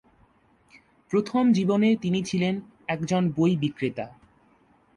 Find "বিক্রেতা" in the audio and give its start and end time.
3.57-4.05